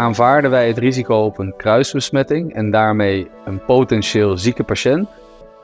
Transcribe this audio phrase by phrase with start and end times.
[0.00, 5.08] aanvaarden wij het risico op een kruisbesmetting en daarmee een potentieel zieke patiënt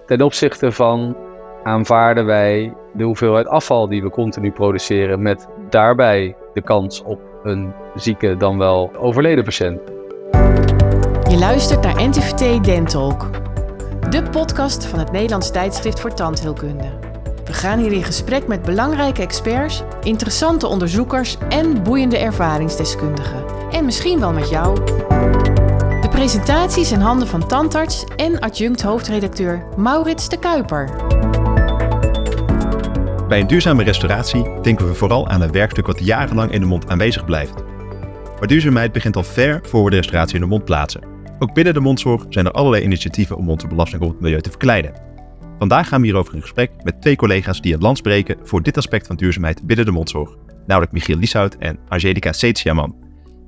[0.06, 1.16] ten opzichte van
[1.62, 7.72] aanvaarden wij de hoeveelheid afval die we continu produceren met daarbij de kans op een
[7.94, 9.80] zieke dan wel overleden patiënt.
[11.28, 13.30] Je luistert naar NTVT Dentalk,
[14.10, 17.05] de podcast van het Nederlands tijdschrift voor tandheelkunde.
[17.46, 23.44] We gaan hier in gesprek met belangrijke experts, interessante onderzoekers en boeiende ervaringsdeskundigen.
[23.70, 24.84] En misschien wel met jou.
[26.00, 30.90] De presentaties in handen van tandarts en adjunct hoofdredacteur Maurits de Kuiper.
[33.28, 36.88] Bij een duurzame restauratie denken we vooral aan een werkstuk wat jarenlang in de mond
[36.88, 37.54] aanwezig blijft.
[38.38, 41.00] Maar duurzaamheid begint al ver voor we de restauratie in de mond plaatsen.
[41.38, 44.50] Ook binnen de mondzorg zijn er allerlei initiatieven om onze belasting op het milieu te
[44.50, 45.15] verkleinen.
[45.58, 48.76] Vandaag gaan we hierover in gesprek met twee collega's die het land spreken voor dit
[48.76, 50.36] aspect van duurzaamheid binnen de mondzorg.
[50.66, 52.96] Namelijk Michiel Lieshout en Angelica Seetsiaman.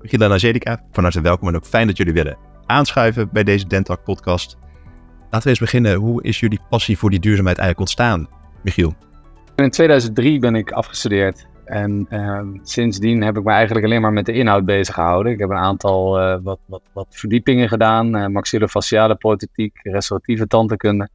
[0.00, 3.66] Michiel en Angelica, van harte welkom en ook fijn dat jullie willen aanschuiven bij deze
[3.66, 4.56] Dentalk podcast.
[5.20, 5.94] Laten we eens beginnen.
[5.94, 8.28] Hoe is jullie passie voor die duurzaamheid eigenlijk ontstaan,
[8.62, 8.94] Michiel?
[9.56, 14.26] In 2003 ben ik afgestudeerd en uh, sindsdien heb ik me eigenlijk alleen maar met
[14.26, 15.32] de inhoud bezig gehouden.
[15.32, 21.08] Ik heb een aantal uh, wat, wat, wat verdiepingen gedaan, uh, maxillofaciale prothetiek, restauratieve tandheelkunde.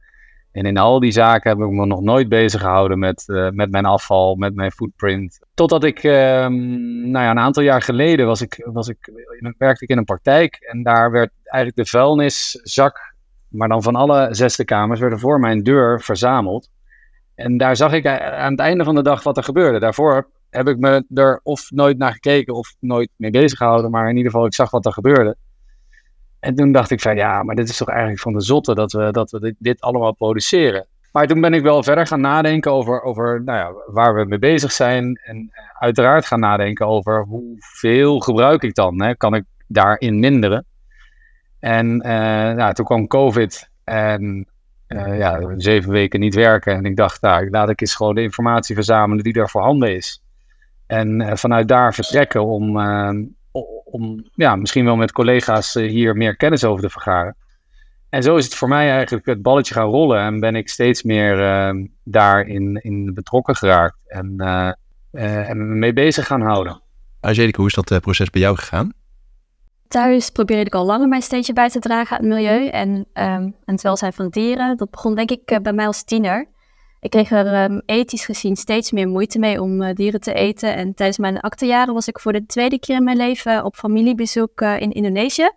[0.54, 3.70] En in al die zaken heb ik me nog nooit bezig gehouden met, uh, met
[3.70, 5.38] mijn afval, met mijn footprint.
[5.54, 9.12] Totdat ik, nou ja, een aantal jaar geleden was ik, was ik,
[9.58, 13.14] werkte ik in een praktijk en daar werd eigenlijk de vuilniszak,
[13.48, 16.70] maar dan van alle zesde kamers, werden voor mijn deur verzameld.
[17.34, 19.78] En daar zag ik aan het einde van de dag wat er gebeurde.
[19.78, 23.90] Daarvoor heb ik me er of nooit naar gekeken of nooit mee bezig gehouden.
[23.90, 25.36] Maar in ieder geval, ik zag wat er gebeurde.
[26.44, 28.92] En toen dacht ik van ja, maar dit is toch eigenlijk van de zotte dat
[28.92, 30.86] we, dat we dit, allemaal produceren.
[31.12, 34.38] Maar toen ben ik wel verder gaan nadenken over, over nou ja, waar we mee
[34.38, 35.20] bezig zijn.
[35.24, 39.02] En uiteraard gaan nadenken over hoeveel gebruik ik dan?
[39.02, 39.14] Hè?
[39.14, 40.64] Kan ik daarin minderen?
[41.60, 42.02] En uh,
[42.52, 44.46] nou, toen kwam COVID en
[44.88, 46.74] uh, ja, zeven weken niet werken.
[46.74, 50.22] En ik dacht, nou, laat ik eens gewoon de informatie verzamelen die er voorhanden is.
[50.86, 52.78] En vanuit daar vertrekken om,
[53.84, 57.36] om ja, misschien wel met collega's hier meer kennis over te vergaren.
[58.08, 61.02] En zo is het voor mij eigenlijk het balletje gaan rollen en ben ik steeds
[61.02, 61.36] meer
[62.04, 64.36] daarin in betrokken geraakt en,
[65.10, 66.82] en mee bezig gaan houden.
[67.20, 68.92] Angelica, hoe is dat proces bij jou gegaan?
[69.88, 73.04] Thuis probeerde ik al langer mijn steentje bij te dragen aan het milieu en, um,
[73.14, 74.76] en het welzijn van dieren.
[74.76, 76.46] Dat begon denk ik bij mij als tiener.
[77.04, 80.74] Ik kreeg er um, ethisch gezien steeds meer moeite mee om uh, dieren te eten.
[80.74, 84.60] En tijdens mijn actejaren was ik voor de tweede keer in mijn leven op familiebezoek
[84.60, 85.50] uh, in Indonesië.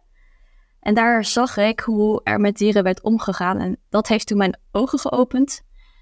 [0.79, 3.59] En daar zag ik hoe er met dieren werd omgegaan.
[3.59, 5.61] En dat heeft toen mijn ogen geopend.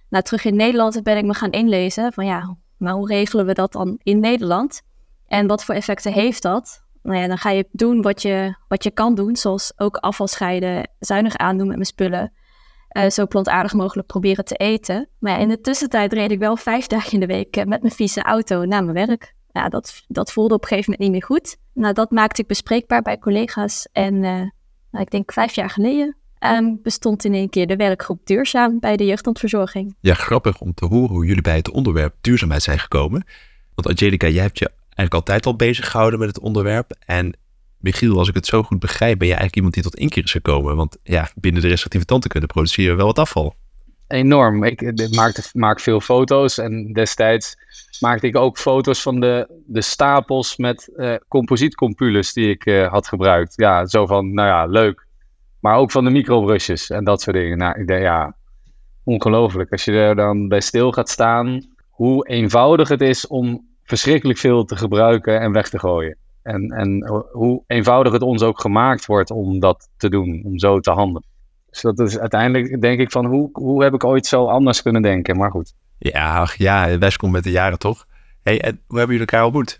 [0.09, 3.53] Nou, terug in Nederland ben ik me gaan inlezen van ja, maar hoe regelen we
[3.53, 4.81] dat dan in Nederland?
[5.27, 6.83] En wat voor effecten heeft dat?
[7.01, 10.27] Nou ja, dan ga je doen wat je, wat je kan doen, zoals ook afval
[10.27, 12.33] scheiden, zuinig aandoen met mijn spullen.
[12.97, 15.09] Uh, zo plantaardig mogelijk proberen te eten.
[15.19, 17.94] Maar in de tussentijd reed ik wel vijf dagen in de week uh, met mijn
[17.94, 19.33] vieze auto naar mijn werk.
[19.51, 21.57] Ja, dat, dat voelde op een gegeven moment niet meer goed.
[21.73, 23.88] Nou, dat maakte ik bespreekbaar bij collega's.
[23.91, 24.22] En uh,
[24.91, 28.97] nou, ik denk vijf jaar geleden um, bestond in één keer de werkgroep Duurzaam bij
[28.97, 29.95] de jeugdondverzorging.
[30.00, 33.25] Ja, grappig om te horen hoe jullie bij het onderwerp duurzaamheid zijn gekomen.
[33.75, 36.97] Want Angelica, jij hebt je eigenlijk altijd al bezig gehouden met het onderwerp.
[37.06, 37.38] En
[37.85, 40.31] Michiel, als ik het zo goed begrijp, ben je eigenlijk iemand die tot inkeer is
[40.31, 40.75] gekomen.
[40.75, 43.56] Want ja, binnen de restrictieve tandheelkunde produceren we wel wat afval.
[44.07, 44.63] Enorm.
[44.63, 47.56] Ik maak, maak veel foto's en destijds
[48.00, 53.07] maakte ik ook foto's van de, de stapels met uh, composietcompules die ik uh, had
[53.07, 53.53] gebruikt.
[53.56, 55.07] Ja, zo van, nou ja, leuk.
[55.59, 57.57] Maar ook van de microbrushes en dat soort dingen.
[57.57, 58.35] Nou, ik denk, ja,
[59.03, 59.72] ongelooflijk.
[59.72, 64.66] Als je er dan bij stil gaat staan, hoe eenvoudig het is om verschrikkelijk veel
[64.66, 66.18] te gebruiken en weg te gooien.
[66.45, 70.79] En, en hoe eenvoudig het ons ook gemaakt wordt om dat te doen, om zo
[70.79, 71.28] te handelen.
[71.69, 75.01] Dus dat is uiteindelijk denk ik van hoe, hoe heb ik ooit zo anders kunnen
[75.01, 75.73] denken, maar goed.
[75.97, 78.06] Ja, ach, ja, best komt met de jaren toch.
[78.44, 79.79] Hey, en hoe hebben jullie elkaar ontmoet?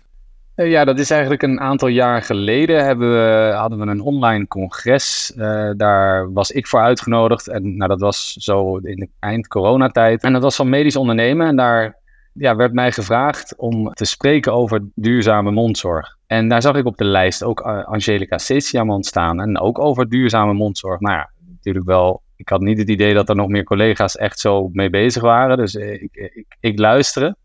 [0.54, 5.32] Ja, dat is eigenlijk een aantal jaar geleden hebben we, hadden we een online congres.
[5.36, 7.48] Uh, daar was ik voor uitgenodigd.
[7.48, 10.22] En nou, dat was zo in de eind coronatijd.
[10.22, 11.46] En dat was van medisch ondernemen.
[11.46, 11.96] En daar
[12.32, 16.15] ja, werd mij gevraagd om te spreken over duurzame mondzorg.
[16.26, 19.40] En daar zag ik op de lijst ook uh, Angelica Sesiaman staan.
[19.40, 21.00] En ook over duurzame mondzorg.
[21.00, 22.22] Nou ja, natuurlijk wel.
[22.36, 25.56] Ik had niet het idee dat er nog meer collega's echt zo mee bezig waren.
[25.56, 27.36] Dus ik, ik, ik luisterde.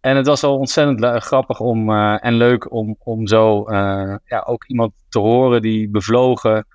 [0.00, 3.64] En het was wel ontzettend grappig om, en leuk om, om zo
[4.24, 6.66] ja, ook iemand te horen die bevlogen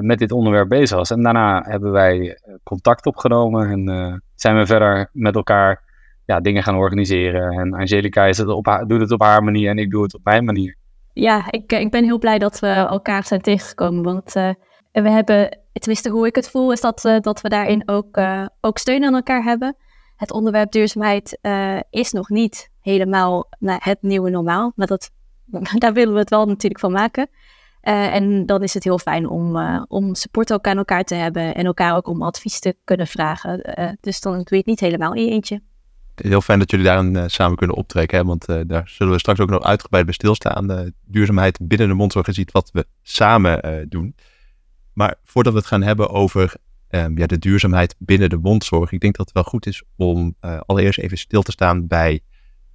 [0.00, 1.10] met dit onderwerp bezig was.
[1.10, 5.82] En daarna hebben wij contact opgenomen en zijn we verder met elkaar
[6.26, 7.50] ja, dingen gaan organiseren.
[7.50, 8.46] En Angelica is het
[8.86, 10.76] doet het op haar manier en ik doe het op mijn manier.
[11.12, 14.02] ja, ik, ik ben heel blij dat we elkaar zijn tegengekomen.
[14.02, 14.50] Want uh,
[14.92, 18.18] we hebben, tenminste hoe ik het voel, is dat, uh, dat we daarin ook,
[18.60, 19.76] ook steun aan elkaar hebben.
[20.16, 21.38] Het onderwerp duurzaamheid
[21.90, 24.72] is nog niet helemaal nou, het nieuwe normaal.
[24.76, 25.10] Maar dat,
[25.78, 27.28] daar willen we het wel natuurlijk van maken.
[27.80, 29.56] en dan is het heel fijn om,
[29.88, 31.54] om support ook aan elkaar te hebben.
[31.54, 33.60] En elkaar ook om advies te kunnen vragen.
[34.00, 35.60] dus dan doe je het niet helemaal in je eentje
[36.14, 38.18] heel fijn dat jullie daar uh, samen kunnen optrekken.
[38.18, 38.24] Hè?
[38.24, 40.70] Want uh, daar zullen we straks ook nog uitgebreid bij stilstaan.
[40.70, 44.14] Uh, duurzaamheid binnen de mondzorg is iets wat we samen doen.
[44.92, 46.54] Maar voordat we het gaan hebben over
[46.90, 48.92] um, ja, de duurzaamheid binnen de mondzorg.
[48.92, 52.20] Ik denk dat het wel goed is om allereerst even stil te staan bij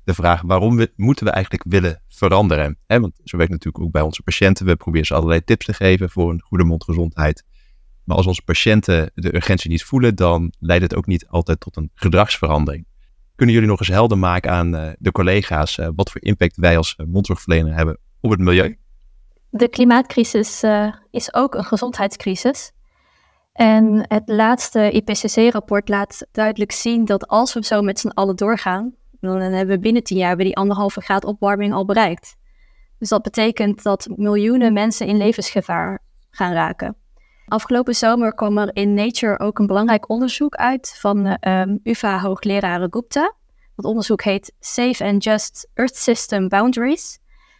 [0.04, 2.78] de vraag waarom we, moeten we eigenlijk willen veranderen.
[2.88, 3.00] Hè?
[3.00, 4.66] Want zo werkt natuurlijk ook bij onze patiënten.
[4.66, 7.44] We proberen ze allerlei tips te geven voor een goede mondgezondheid.
[8.04, 11.76] Maar als onze patiënten de urgentie niet voelen, dan leidt het ook niet altijd tot
[11.78, 12.86] een gedragsverandering.
[13.40, 16.78] Kunnen jullie nog eens helder maken aan uh, de collega's uh, wat voor impact wij
[16.78, 18.78] als uh, mondzorgverlener hebben op het milieu?
[19.50, 20.64] De klimaatcrisis
[21.12, 22.72] is ook een gezondheidscrisis.
[23.54, 28.96] En het laatste IPCC-rapport laat duidelijk zien dat als we zo met z'n allen doorgaan,
[29.20, 32.36] dan hebben we binnen tien jaar weer die anderhalve graad opwarming al bereikt.
[32.98, 36.00] Dus dat betekent dat miljoenen mensen in levensgevaar
[36.30, 36.96] gaan raken.
[37.50, 43.34] Afgelopen zomer kwam er in Nature ook een belangrijk onderzoek uit van ehm, UvA-hoogleraren Gupta.
[43.76, 47.20] Dat onderzoek heet Safe and Just Earth System Boundaries.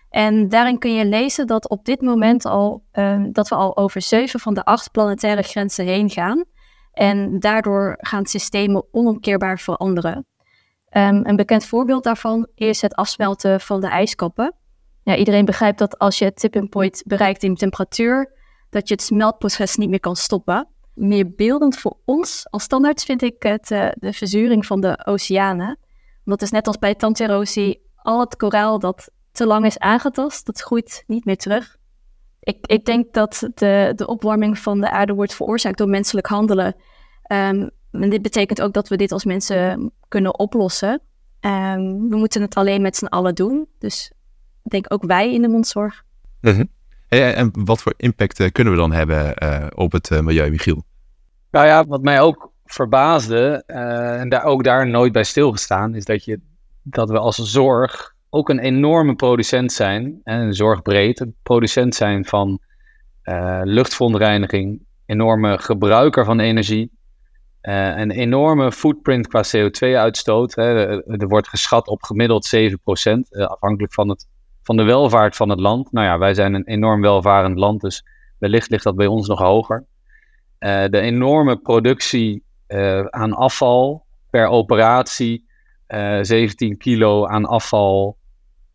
[0.10, 4.02] En daarin kun je lezen dat op dit moment al um, dat we al over
[4.02, 6.44] zeven van de acht planetaire grenzen heen gaan.
[6.94, 10.28] En daardoor gaan systemen onomkeerbaar veranderen.
[10.92, 14.56] Um, een bekend voorbeeld daarvan is het afsmelten van de ijskappen.
[15.04, 18.38] Ja, iedereen begrijpt dat als je het tipping point bereikt in temperatuur,
[18.70, 20.68] dat je het smeltproces niet meer kan stoppen.
[20.94, 25.78] Meer beeldend voor ons als standaard vind ik het, uh, de verzuring van de oceanen.
[26.24, 30.62] Want is net als bij tanderosie, al het koraal dat te lang is aangetast, dat
[30.62, 31.78] groeit niet meer terug.
[32.40, 36.76] Ik, ik denk dat de, de opwarming van de aarde wordt veroorzaakt door menselijk handelen.
[37.32, 41.02] Um, en dit betekent ook dat we dit als mensen kunnen oplossen.
[41.42, 43.68] Um, we moeten het alleen met z'n allen doen.
[43.78, 44.12] Dus
[44.64, 46.04] ik denk ook wij in de mondzorg.
[46.42, 46.78] Mm
[47.10, 50.84] en wat voor impact eh, kunnen we dan hebben uh, op het uh, milieu, Michiel?
[51.52, 56.26] Nou ja, wat mij ook verbaasde, en daar ook daar nooit bij stilgestaan, is dat,
[56.26, 56.40] je,
[56.84, 62.60] dat we als zorg ook een enorme producent zijn, en zorgbreed, een producent zijn van
[63.64, 66.92] luchtverontreiniging, enorme gebruiker van energie,
[67.62, 70.58] een enorme footprint qua CO2-uitstoot.
[70.58, 72.60] Er wordt geschat op gemiddeld 7%,
[73.30, 74.28] afhankelijk van het
[74.70, 75.92] van de welvaart van het land.
[75.92, 78.06] Nou ja, wij zijn een enorm welvarend land, dus
[78.38, 79.86] wellicht ligt dat bij ons nog hoger.
[80.60, 85.46] Uh, de enorme productie uh, aan afval per operatie,
[85.88, 88.18] uh, eh, 17 kilo aan afval.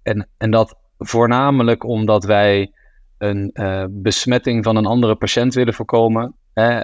[0.02, 2.72] En, en dat voornamelijk omdat wij
[3.18, 3.52] een
[3.90, 6.34] besmetting van een andere patiënt willen voorkomen.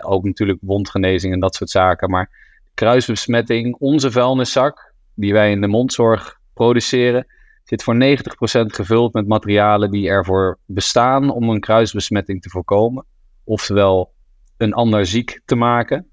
[0.00, 2.10] Ook natuurlijk wondgenezing en dat soort zaken.
[2.10, 2.30] Maar
[2.74, 7.26] kruisbesmetting, onze vuilniszak, die wij in de mondzorg produceren,
[7.70, 13.04] zit voor 90% gevuld met materialen die ervoor bestaan om een kruisbesmetting te voorkomen.
[13.44, 14.12] Oftewel
[14.56, 16.06] een ander ziek te maken.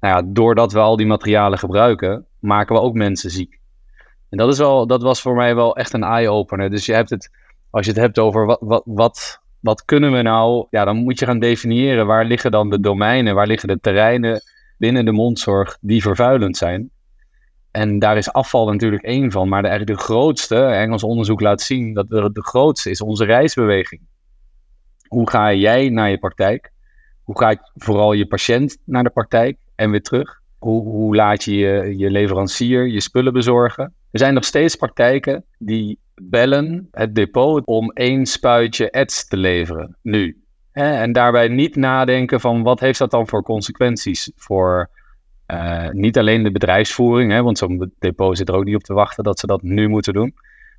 [0.00, 3.60] Nou ja, doordat we al die materialen gebruiken, maken we ook mensen ziek.
[4.28, 6.70] En dat, is wel, dat was voor mij wel echt een eye-opener.
[6.70, 7.30] Dus je hebt het,
[7.70, 11.18] als je het hebt over wat, wat, wat, wat kunnen we nou, ja, dan moet
[11.18, 14.40] je gaan definiëren waar liggen dan de domeinen, waar liggen de terreinen
[14.78, 16.90] binnen de mondzorg die vervuilend zijn.
[17.76, 19.48] En daar is afval natuurlijk één van.
[19.48, 23.24] Maar de, eigenlijk de grootste, Engels onderzoek laat zien dat de, de grootste is onze
[23.24, 24.00] reisbeweging.
[25.08, 26.72] Hoe ga jij naar je praktijk?
[27.22, 30.40] Hoe gaat vooral je patiënt naar de praktijk en weer terug?
[30.58, 33.94] Hoe, hoe laat je, je je leverancier je spullen bezorgen?
[34.10, 39.96] Er zijn nog steeds praktijken die bellen het depot om één spuitje ads te leveren,
[40.02, 40.42] nu.
[40.72, 44.90] En daarbij niet nadenken van wat heeft dat dan voor consequenties voor
[45.52, 48.94] uh, niet alleen de bedrijfsvoering, hè, want zo'n depot zit er ook niet op te
[48.94, 50.34] wachten dat ze dat nu moeten doen.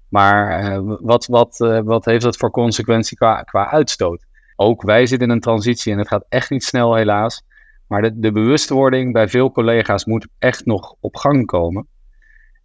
[0.10, 4.26] Maar uh, wat, wat, uh, wat heeft dat voor consequentie qua, qua uitstoot?
[4.56, 7.44] Ook wij zitten in een transitie en het gaat echt niet snel helaas.
[7.88, 11.88] Maar de, de bewustwording bij veel collega's moet echt nog op gang komen.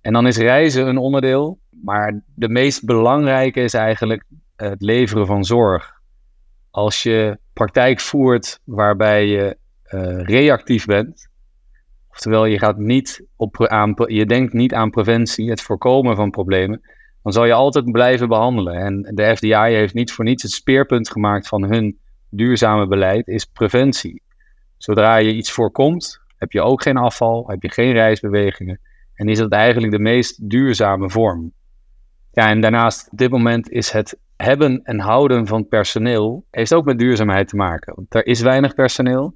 [0.01, 1.59] En dan is reizen een onderdeel.
[1.71, 4.25] Maar de meest belangrijke is eigenlijk
[4.57, 6.01] het leveren van zorg.
[6.71, 9.57] Als je praktijk voert waarbij je
[10.25, 11.31] reactief bent,
[12.13, 16.81] Oftewel, je, gaat niet op, aan, je denkt niet aan preventie, het voorkomen van problemen.
[17.23, 18.75] Dan zal je altijd blijven behandelen.
[18.75, 21.99] En de FDI heeft niet voor niets het speerpunt gemaakt van hun
[22.31, 24.23] duurzame beleid, is preventie.
[24.77, 28.81] Zodra je iets voorkomt, heb je ook geen afval, heb je geen reisbewegingen.
[29.15, 31.53] En is dat eigenlijk de meest duurzame vorm.
[32.33, 36.85] Ja, en daarnaast op dit moment is het hebben en houden van personeel heeft ook
[36.85, 37.95] met duurzaamheid te maken.
[37.95, 39.35] Want er is weinig personeel.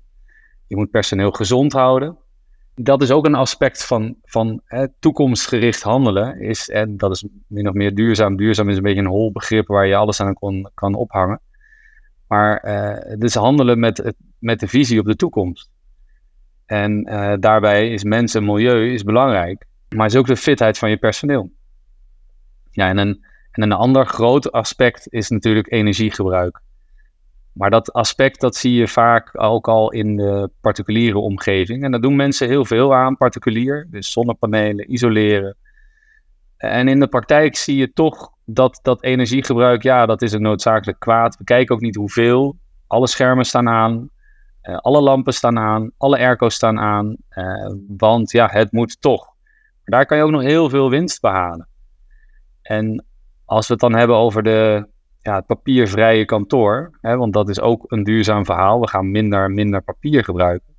[0.67, 2.17] Je moet personeel gezond houden.
[2.81, 6.41] Dat is ook een aspect van, van hè, toekomstgericht handelen.
[6.41, 8.37] Is, en dat is min of meer duurzaam.
[8.37, 11.41] Duurzaam is een beetje een hol begrip waar je alles aan kon, kan ophangen.
[12.29, 12.61] Maar
[13.09, 15.71] het is handelen met, met de visie op de toekomst.
[16.67, 19.67] En uh, daarbij is mensen en milieu is belangrijk.
[19.89, 21.51] Maar is ook de fitheid van je personeel.
[22.71, 26.61] Ja, en een, en een ander groot aspect is natuurlijk energiegebruik.
[27.57, 31.85] Maar dat aspect dat zie je vaak ook al in de particuliere omgeving.
[31.85, 33.87] En daar doen mensen heel veel aan, particulier.
[33.91, 35.57] Dus zonnepanelen, isoleren.
[36.57, 40.99] En in de praktijk zie je toch dat dat energiegebruik, ja, dat is een noodzakelijk
[40.99, 41.37] kwaad.
[41.37, 42.57] We kijken ook niet hoeveel.
[42.87, 44.11] Alle schermen staan aan.
[44.63, 45.91] Uh, alle lampen staan aan.
[45.97, 47.17] Alle airco's staan aan.
[47.31, 49.27] Uh, want ja, het moet toch.
[49.85, 51.69] Daar kan je ook nog heel veel winst behalen.
[52.63, 53.05] En
[53.45, 54.87] als we het dan hebben over de,
[55.27, 58.81] ja, het papiervrije kantoor, hè, want dat is ook een duurzaam verhaal.
[58.81, 60.75] We gaan minder minder papier gebruiken.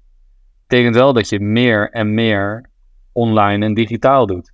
[0.67, 2.69] Betekent wel dat je meer en meer
[3.11, 4.51] online en digitaal doet.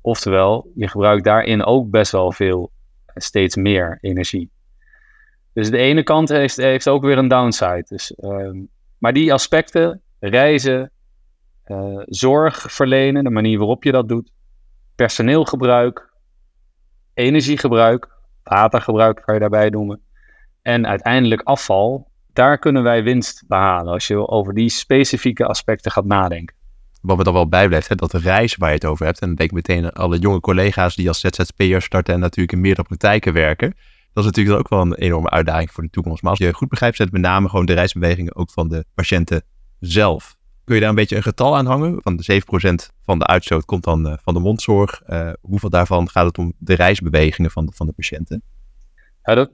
[0.00, 2.70] Oftewel, je gebruikt daarin ook best wel veel,
[3.14, 4.50] steeds meer energie.
[5.52, 7.84] Dus de ene kant heeft, heeft ook weer een downside.
[7.88, 8.50] Dus, uh,
[8.98, 10.90] maar die aspecten, reizen,
[11.66, 14.30] uh, zorg verlenen, de manier waarop je dat doet,
[14.94, 16.10] personeelgebruik,
[17.14, 18.12] energiegebruik,
[18.44, 20.00] watergebruik kan je daarbij noemen,
[20.62, 26.04] en uiteindelijk afval, daar kunnen wij winst behalen als je over die specifieke aspecten gaat
[26.04, 26.56] nadenken.
[27.00, 29.36] Wat me dan wel bijblijft, hè, dat reis waar je het over hebt, en dan
[29.36, 32.86] denk ik meteen aan alle jonge collega's die als ZZP'er starten en natuurlijk in meerdere
[32.86, 33.74] praktijken werken.
[34.12, 36.22] Dat is natuurlijk ook wel een enorme uitdaging voor de toekomst.
[36.22, 39.42] Maar als je goed begrijpt, zet met name gewoon de reisbewegingen ook van de patiënten
[39.80, 40.36] zelf.
[40.64, 42.02] Kun je daar een beetje een getal aan hangen?
[42.02, 42.42] Van de
[42.90, 45.02] 7% van de uitstoot komt dan uh, van de mondzorg.
[45.08, 48.42] Uh, hoeveel daarvan gaat het om de reisbewegingen van de, van de patiënten?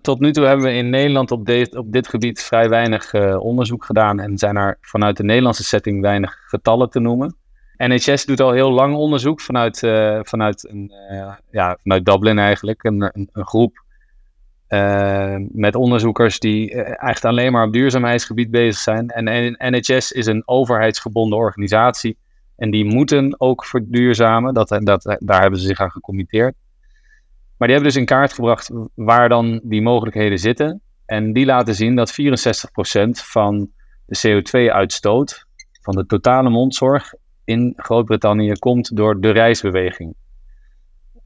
[0.01, 3.41] Tot nu toe hebben we in Nederland op, de, op dit gebied vrij weinig uh,
[3.41, 4.21] onderzoek gedaan.
[4.21, 7.37] En zijn er vanuit de Nederlandse setting weinig getallen te noemen.
[7.77, 9.79] NHS doet al heel lang onderzoek vanuit,
[10.23, 10.93] vanuit, een,
[11.51, 12.85] ja, vanuit Dublin eigenlijk.
[12.85, 13.85] Een, een groep
[14.69, 19.09] uh, met onderzoekers die uh, eigenlijk alleen maar op duurzaamheidsgebied bezig zijn.
[19.09, 22.17] En NHS is een overheidsgebonden organisatie.
[22.57, 24.55] En die moeten ook verduurzamen.
[24.55, 26.55] Dat, dat, daar hebben ze zich aan gecommitteerd.
[27.57, 30.81] Maar die hebben dus in kaart gebracht waar dan die mogelijkheden zitten.
[31.07, 32.15] En die laten zien dat 64%
[33.11, 33.71] van
[34.07, 35.47] de CO2-uitstoot
[35.81, 40.15] van de totale mondzorg in Groot-Brittannië komt door de reisbeweging.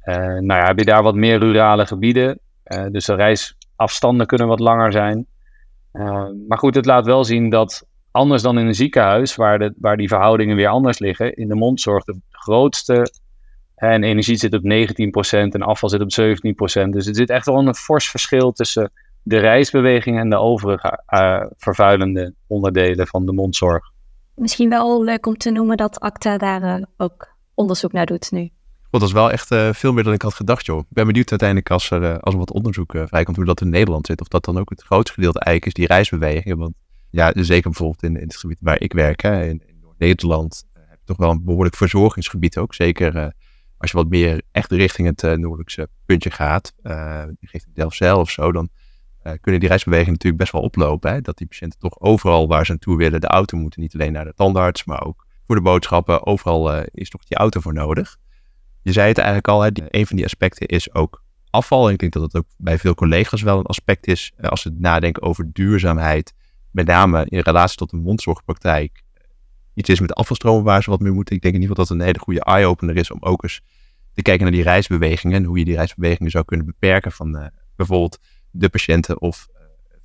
[0.04, 2.40] Nou ja, heb je daar wat meer rurale gebieden,
[2.90, 5.26] dus de reisafstanden kunnen wat langer zijn.
[5.92, 9.74] Uh, maar goed, het laat wel zien dat anders dan in een ziekenhuis, waar, de,
[9.76, 13.12] waar die verhoudingen weer anders liggen, in de mondzorg de grootste.
[13.74, 14.66] En energie zit op 19%
[15.30, 16.36] en afval zit op
[16.86, 16.88] 17%.
[16.88, 21.44] Dus er zit echt wel een fors verschil tussen de reisbeweging en de overige uh,
[21.56, 23.90] vervuilende onderdelen van de mondzorg.
[24.34, 28.50] Misschien wel leuk om te noemen dat ACTA daar ook onderzoek naar doet nu.
[28.92, 30.78] Want dat is wel echt uh, veel meer dan ik had gedacht, joh.
[30.78, 33.60] Ik ben benieuwd uiteindelijk als er, uh, als er wat onderzoek uh, vrijkomt hoe dat
[33.60, 34.20] in Nederland zit.
[34.20, 36.58] Of dat dan ook het grootste gedeelte eigenlijk is, die reisbewegingen.
[36.58, 36.74] Want
[37.10, 40.98] ja, zeker bijvoorbeeld in, in het gebied waar ik werk, hè, in, in Noord-Nederland, heb
[40.98, 42.74] je toch wel een behoorlijk verzorgingsgebied ook.
[42.74, 43.32] Zeker
[43.78, 46.74] als je wat meer echt richting het noordelijkse puntje gaat,
[47.40, 48.68] richting Delfzijl of zo, dan
[49.40, 51.12] kunnen die reisbewegingen natuurlijk best wel oplopen.
[51.12, 51.20] Hè?
[51.20, 53.80] Dat die patiënten toch overal waar ze naartoe willen de auto moeten.
[53.80, 56.26] Niet alleen naar de tandarts, maar ook voor de boodschappen.
[56.26, 58.20] Overal is toch die auto voor nodig.
[58.82, 61.86] Je zei het eigenlijk al, hè, een van die aspecten is ook afval.
[61.86, 64.62] En ik denk dat dat ook bij veel collega's wel een aspect is eh, als
[64.62, 66.34] ze nadenken over duurzaamheid.
[66.70, 69.02] Met name in relatie tot de mondzorgpraktijk.
[69.74, 71.36] Iets is met afvalstromen waar ze wat mee moeten.
[71.36, 73.60] Ik denk in ieder geval dat het een hele goede eye-opener is om ook eens
[74.12, 75.36] te kijken naar die reisbewegingen.
[75.36, 77.46] En hoe je die reisbewegingen zou kunnen beperken van uh,
[77.76, 78.18] bijvoorbeeld
[78.50, 79.48] de patiënten of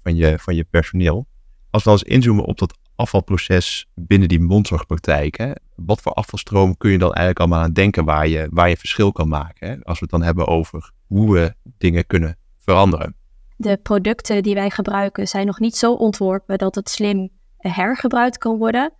[0.03, 1.27] van, je, van je personeel.
[1.69, 5.37] Als we dan eens inzoomen op dat afvalproces binnen die mondzorgpraktijk.
[5.37, 5.51] Hè?
[5.75, 9.11] Wat voor afvalstroom kun je dan eigenlijk allemaal aan denken waar je, waar je verschil
[9.11, 9.67] kan maken?
[9.67, 9.73] Hè?
[9.83, 13.15] Als we het dan hebben over hoe we dingen kunnen veranderen.
[13.55, 18.57] De producten die wij gebruiken zijn nog niet zo ontworpen dat het slim hergebruikt kan
[18.57, 18.93] worden.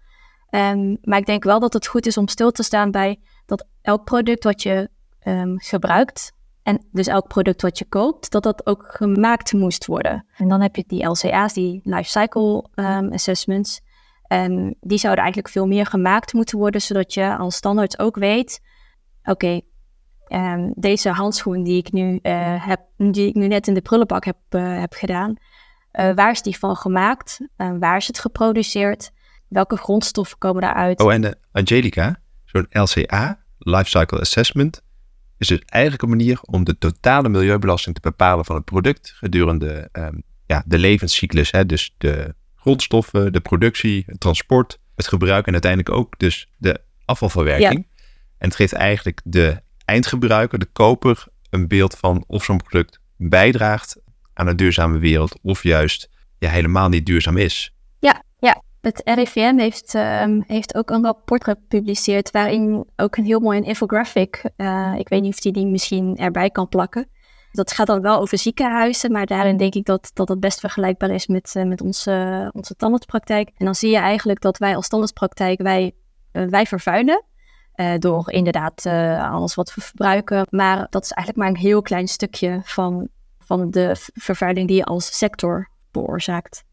[0.50, 3.68] Um, maar ik denk wel dat het goed is om stil te staan bij dat
[3.82, 4.90] elk product wat je
[5.24, 6.32] um, gebruikt,
[6.68, 10.26] en dus elk product wat je koopt, dat dat ook gemaakt moest worden.
[10.38, 13.82] En dan heb je die LCA's, die Life Cycle um, Assessments.
[14.28, 18.62] Um, die zouden eigenlijk veel meer gemaakt moeten worden, zodat je als standaard ook weet:
[19.24, 19.62] oké,
[20.28, 24.26] um, deze handschoen die ik, nu, uh, heb, die ik nu net in de prullenbak
[24.26, 25.36] heb, uh, heb gedaan,
[25.94, 27.40] uh, waar is die van gemaakt?
[27.56, 29.12] waar is het geproduceerd?
[29.48, 31.02] Welke grondstoffen komen daaruit?
[31.02, 34.82] Oh, en de Angelica, zo'n LCA, Life Cycle Assessment,
[35.38, 39.90] is dus eigenlijk een manier om de totale milieubelasting te bepalen van het product gedurende
[39.92, 40.16] ehm,
[40.46, 41.52] ja, de levenscyclus.
[41.52, 41.66] Hè?
[41.66, 42.36] Dus de
[42.68, 47.88] grondstoffen, de productie, het transport, het gebruik en uiteindelijk ook dus de afvalverwerking.
[48.38, 53.98] En het geeft eigenlijk de eindgebruiker, de koper, een beeld van of zo'n product bijdraagt
[54.34, 57.74] aan een duurzame wereld of juist ja, helemaal niet duurzaam is.
[58.00, 58.62] Ja, ja.
[58.82, 64.50] Het RIVM heeft, ehm, heeft ook een rapport gepubliceerd waarin ook een heel mooi infographic,
[64.58, 67.10] uh, ik weet niet of die die misschien erbij kan plakken.
[67.58, 71.10] Dat gaat dan wel over ziekenhuizen, maar daarin denk ik dat, dat het best vergelijkbaar
[71.10, 73.52] is met, uh, met onze, onze tandartspraktijk.
[73.58, 75.96] En dan zie je eigenlijk dat wij als tandartspraktijk, wij,
[76.34, 77.24] uh, wij vervuilen.
[78.00, 78.86] door inderdaad
[79.22, 80.48] alles wat we verbruiken.
[80.50, 83.08] Maar dat is eigenlijk maar een heel klein stukje van,
[83.40, 86.64] van de vervuiling die je als sector veroorzaakt.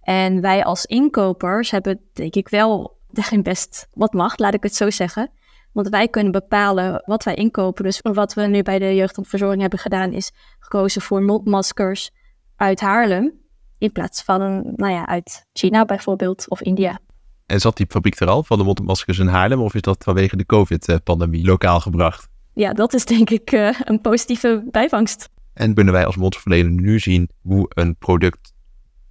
[0.00, 4.74] En wij als inkopers hebben denk ik wel daarin best wat macht, laat ik het
[4.74, 5.30] zo zeggen.
[5.72, 7.84] Want wij kunnen bepalen wat wij inkopen.
[7.84, 12.10] Dus wat we nu bij de jeugdverzorging hebben gedaan, is gekozen voor mondmaskers
[12.56, 13.32] uit Haarlem.
[13.78, 17.00] In plaats van, nou ja, uit China bijvoorbeeld of India.
[17.46, 19.60] En zat die fabriek er al van de mondmaskers in Haarlem?
[19.60, 22.28] Of is dat vanwege de COVID-pandemie lokaal gebracht?
[22.54, 25.28] Ja, dat is denk ik uh, een positieve bijvangst.
[25.52, 28.52] En kunnen wij als mondverlener nu zien hoe een product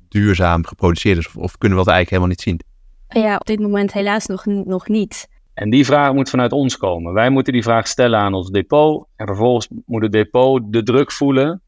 [0.10, 1.28] duurzaam geproduceerd is?
[1.28, 2.60] Of, of, kunnen we dat eigenlijk helemaal niet zien?
[3.24, 5.28] Ja, op dit moment helaas nog, nog niet.
[5.60, 7.14] En die vraag moet vanuit ons komen.
[7.14, 9.08] Wij moeten die vraag stellen aan ons depot.
[9.16, 11.62] En vervolgens moet het depot de druk voelen.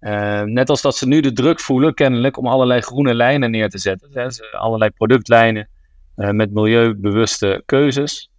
[0.00, 3.68] Uh, net als dat ze nu de druk voelen, kennelijk, om allerlei groene lijnen neer
[3.68, 4.30] te zetten.
[4.50, 5.68] Allerlei productlijnen
[6.16, 8.30] uh, met milieubewuste keuzes.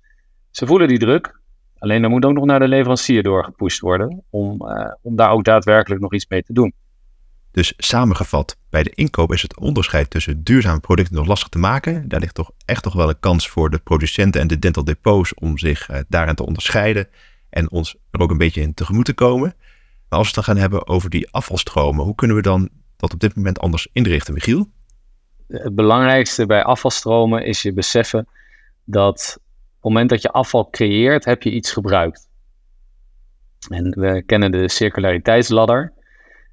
[0.52, 1.40] Ze voelen die druk.
[1.78, 4.24] Alleen dan moet ook nog naar de leverancier doorgepusht worden.
[4.30, 6.74] Om, uh, om daar ook daadwerkelijk nog iets mee te doen.
[7.52, 12.08] Dus samengevat, bij de inkoop is het onderscheid tussen duurzame producten nog lastig te maken.
[12.08, 15.34] Daar ligt toch echt toch wel een kans voor de producenten en de dental depots
[15.34, 17.08] om zich uh, daarin te onderscheiden
[17.50, 19.56] en ons er ook een beetje in tegemoet te komen.
[20.10, 23.14] Maar als we het dan gaan hebben over die afvalstromen, hoe kunnen we dan dat
[23.14, 24.70] op dit moment anders inrichten, Michiel?
[25.48, 28.28] Het belangrijkste bij afvalstromen is je beseffen
[28.84, 32.30] dat op het moment dat je afval creëert, heb je iets gebruikt.
[33.70, 35.94] En we kennen de circulariteitsladder.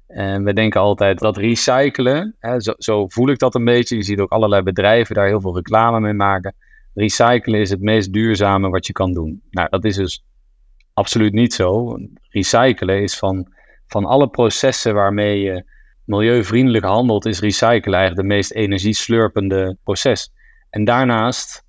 [0.07, 3.95] En we denken altijd dat recyclen, hè, zo, zo, voel ik dat een beetje.
[3.95, 6.55] Je ziet ook allerlei bedrijven daar heel veel reclame mee maken.
[6.93, 9.41] Recyclen is het meest duurzame wat je kan doen.
[9.49, 10.23] Nou, dat is dus
[10.93, 11.97] absoluut niet zo.
[12.29, 13.51] Recyclen is van,
[13.87, 15.63] van alle processen waarmee je
[16.03, 20.31] milieuvriendelijk handelt, is recyclen eigenlijk de meest energieslurpende proces.
[20.69, 21.63] En daarnaast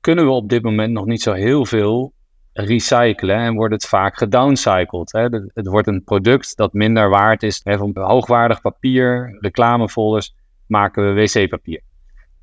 [0.00, 2.12] kunnen we op dit moment nog niet zo heel veel
[2.52, 5.12] recyclen en wordt het vaak gedowncycled.
[5.12, 5.22] Hè.
[5.54, 7.60] Het wordt een product dat minder waard is.
[7.64, 10.34] Hè, van hoogwaardig papier, reclamefolders,
[10.66, 11.80] maken we wc-papier.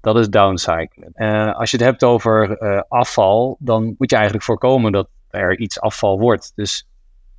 [0.02, 1.12] Dat is downcyclen.
[1.16, 5.58] Uh, als je het hebt over uh, afval, dan moet je eigenlijk voorkomen dat er
[5.58, 6.52] iets afval wordt.
[6.56, 6.88] Dus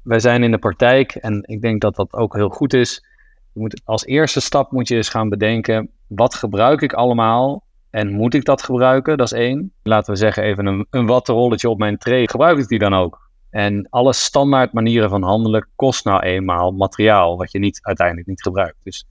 [0.02, 3.04] wij zijn in de praktijk en ik denk dat dat ook heel goed is.
[3.52, 8.12] Je moet, als eerste stap moet je eens gaan bedenken, wat gebruik ik allemaal en
[8.12, 9.16] moet ik dat gebruiken?
[9.16, 9.72] Dat is één.
[9.82, 12.28] Laten we zeggen even een, een wattenrolletje op mijn tray.
[12.28, 13.30] Gebruik ik die dan ook?
[13.50, 18.42] En alle standaard manieren van handelen kost nou eenmaal materiaal wat je niet, uiteindelijk niet
[18.42, 18.84] gebruikt.
[18.84, 19.06] Dus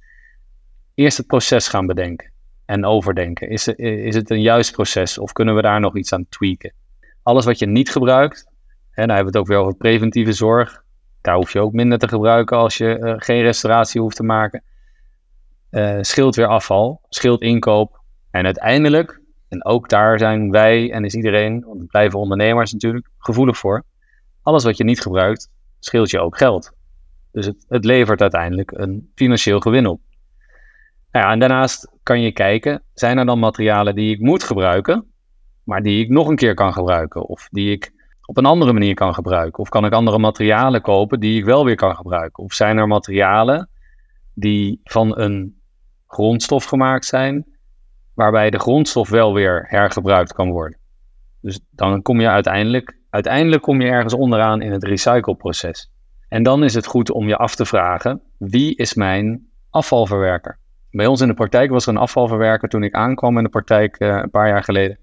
[0.95, 2.31] eerst het proces gaan bedenken
[2.65, 3.49] en overdenken.
[3.49, 6.73] Is, is het een juist proces of kunnen we daar nog iets aan tweaken?
[7.23, 8.45] Alles wat je niet gebruikt,
[8.91, 10.83] en dan hebben we het ook weer over preventieve zorg.
[11.21, 14.63] Daar hoef je ook minder te gebruiken als je uh, geen restauratie hoeft te maken.
[15.71, 17.98] Uh, scheelt weer afval, scheelt inkoop,
[18.31, 23.09] en uiteindelijk, en ook daar zijn wij en is iedereen, want het blijven ondernemers natuurlijk,
[23.17, 23.83] gevoelig voor.
[24.41, 26.71] Alles wat je niet gebruikt, scheelt je ook geld.
[27.31, 30.01] Dus het, het levert uiteindelijk een financieel gewin op.
[31.11, 35.05] Nou ja, en daarnaast kan je kijken, zijn er dan materialen die ik moet gebruiken,
[35.63, 37.27] maar die ik nog een keer kan gebruiken?
[37.27, 37.91] Of die ik
[38.25, 39.59] op een andere manier kan gebruiken?
[39.59, 42.43] Of kan ik andere materialen kopen die ik wel weer kan gebruiken?
[42.43, 43.69] Of zijn er materialen
[44.33, 45.61] die van een
[46.07, 47.45] grondstof gemaakt zijn,
[48.19, 50.77] waarbij de grondstof wel weer hergebruikt kan worden.
[51.41, 55.91] Dus dan kom je uiteindelijk, uiteindelijk kom je ergens onderaan in het recycleproces.
[56.29, 60.59] En dan is het goed om je af te vragen, wie is mijn afvalverwerker?
[60.91, 63.99] Bij ons in de praktijk was er een afvalverwerker toen ik aankwam in de praktijk
[63.99, 64.99] uh, een paar jaar geleden.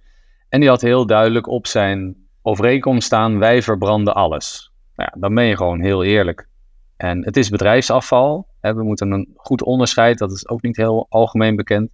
[0.49, 4.73] En die had heel duidelijk op zijn overeenkomst staan, wij verbranden alles.
[4.97, 6.49] Nou ja, dan ben je gewoon heel eerlijk.
[6.97, 8.47] En het is bedrijfsafval.
[8.61, 11.91] Hè, we moeten een goed onderscheid, dat is ook niet heel algemeen bekend.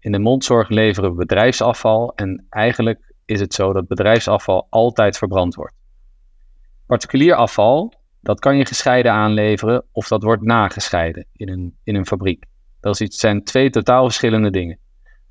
[0.00, 5.54] In de mondzorg leveren we bedrijfsafval en eigenlijk is het zo dat bedrijfsafval altijd verbrand
[5.54, 5.74] wordt.
[6.86, 12.06] Particulier afval, dat kan je gescheiden aanleveren of dat wordt nagescheiden in een, in een
[12.06, 12.44] fabriek.
[12.80, 14.78] Dat is iets, zijn twee totaal verschillende dingen.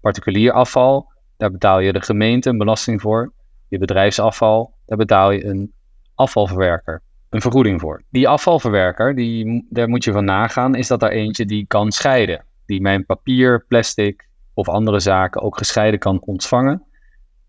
[0.02, 3.34] Particulier afval, daar betaal je de gemeente een belasting voor.
[3.68, 5.74] Je bedrijfsafval, daar betaal je een
[6.16, 8.04] afvalverwerker een vergoeding voor.
[8.10, 12.46] Die afvalverwerker, die, daar moet je van nagaan, is dat er eentje die kan scheiden.
[12.66, 14.29] Die mijn papier, plastic
[14.60, 16.84] of andere zaken ook gescheiden kan ontvangen.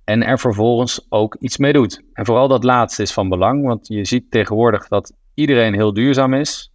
[0.04, 2.02] En er vervolgens ook iets mee doet.
[2.12, 6.34] En vooral dat laatste is van belang, want je ziet tegenwoordig dat iedereen heel duurzaam
[6.34, 6.72] is.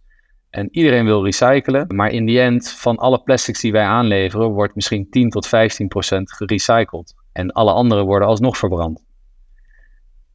[0.50, 1.94] En iedereen wil recyclen.
[1.94, 5.88] Maar in die end, van alle plastics die wij aanleveren, wordt misschien 10 tot 15
[5.88, 7.14] procent gerecycled.
[7.32, 9.02] En alle andere worden alsnog verbrand.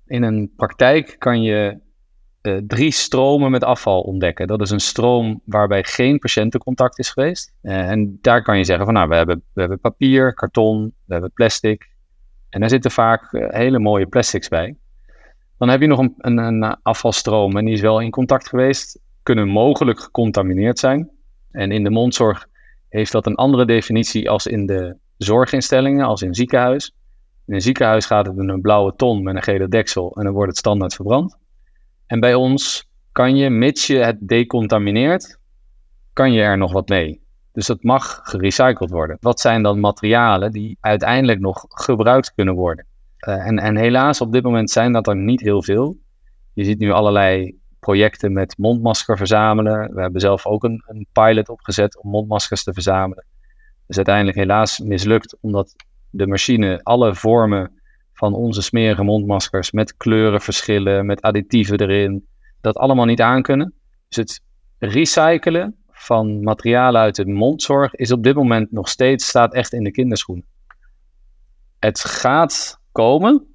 [0.05, 1.79] In een praktijk kan je
[2.41, 4.47] uh, drie stromen met afval ontdekken.
[4.47, 7.53] Dat is een stroom waarbij geen patiëntencontact is geweest.
[7.61, 11.13] Uh, en daar kan je zeggen van nou, we hebben, we hebben papier, karton, we
[11.13, 11.89] hebben plastic.
[12.49, 14.75] En daar zitten vaak uh, hele mooie plastics bij.
[15.57, 18.99] Dan heb je nog een, een, een, afvalstroom en die is wel in contact geweest.
[19.23, 21.09] Kunnen mogelijk gecontamineerd zijn.
[21.51, 22.47] En in de mondzorg
[22.89, 26.95] heeft dat een andere definitie als in de zorginstellingen, als in ziekenhuis.
[27.45, 30.33] In een ziekenhuis gaat het in een blauwe ton met een gele deksel en dan
[30.33, 31.37] wordt het standaard verbrand.
[32.11, 35.39] En bij ons kan je, mits je het decontamineert,
[36.13, 37.21] kan je er nog wat mee.
[37.51, 39.17] Dus het mag gerecycled worden.
[39.19, 42.85] Wat zijn dan materialen die uiteindelijk nog gebruikt kunnen worden?
[43.27, 45.97] Uh, en, en helaas, op dit moment zijn dat er niet heel veel.
[46.53, 49.93] Je ziet nu allerlei projecten met mondmasker verzamelen.
[49.93, 53.25] We hebben zelf ook een, een pilot opgezet om mondmaskers te verzamelen.
[53.87, 55.75] Dus uiteindelijk helaas mislukt, omdat
[56.09, 57.80] de machine alle vormen
[58.21, 62.27] van onze smerige mondmaskers met kleurenverschillen, met additieven erin,
[62.61, 63.73] dat allemaal niet aankunnen.
[64.07, 64.41] Dus het
[64.77, 69.83] recyclen van materialen uit de mondzorg is op dit moment nog steeds, staat echt in
[69.83, 70.45] de kinderschoenen.
[71.79, 73.47] Het gaat komen,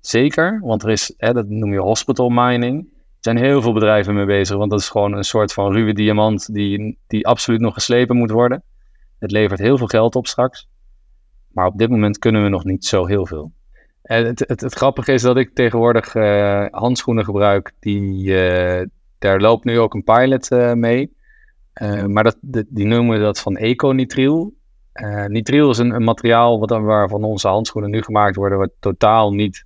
[0.00, 2.80] zeker, want er is, hè, dat noem je hospital mining.
[2.94, 5.92] Er zijn heel veel bedrijven mee bezig, want dat is gewoon een soort van ruwe
[5.92, 8.62] diamant die, die absoluut nog geslepen moet worden.
[9.18, 10.68] Het levert heel veel geld op straks.
[11.48, 13.52] Maar op dit moment kunnen we nog niet zo heel veel.
[14.02, 17.72] En het, het, grappige is dat ik tegenwoordig uh, handschoenen gebruik.
[17.80, 18.86] Die, uh,
[19.18, 21.16] daar loopt nu ook een pilot uh, mee.
[22.06, 22.36] maar dat,
[22.68, 24.54] die noemen dat van econitriel.
[25.26, 29.64] nitriel is een, een materiaal wat, waarvan onze handschoenen nu gemaakt worden, wat totaal niet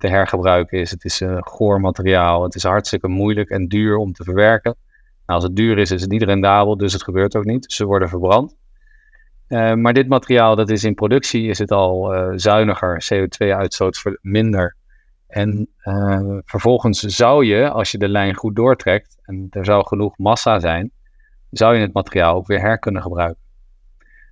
[0.00, 0.90] te hergebruiken is.
[0.90, 2.42] Het is een goor materiaal.
[2.42, 4.76] Het is hartstikke moeilijk en duur om te verwerken.
[5.26, 7.72] Nou, als het duur is, is het niet rendabel, dus het gebeurt ook niet.
[7.72, 8.56] Ze worden verbrand.
[9.50, 14.76] Uh, maar dit materiaal, dat is in productie, is het al uh, zuiniger, CO2-uitstoot minder.
[15.26, 20.18] En uh, vervolgens zou je, als je de lijn goed doortrekt en er zou genoeg
[20.18, 20.90] massa zijn,
[21.50, 23.42] zou je het materiaal ook weer her kunnen gebruiken.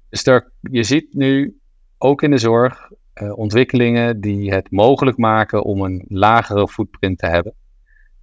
[0.09, 1.61] Dus er, je ziet nu
[1.99, 2.91] ook in de zorg
[3.35, 7.55] ontwikkelingen die het mogelijk maken om een lagere footprint te hebben.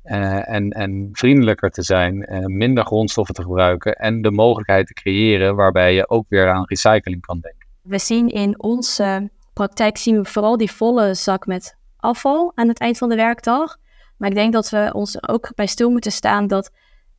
[0.05, 4.93] Uh, en, en vriendelijker te zijn, uh, minder grondstoffen te gebruiken en de mogelijkheid te
[4.93, 7.67] creëren waarbij je ook weer aan recycling kan denken.
[7.81, 12.79] We zien in onze praktijk zien we vooral die volle zak met afval aan het
[12.79, 13.77] eind van de werkdag.
[14.17, 16.71] Maar ik denk dat we ons ook bij stil moeten staan dat,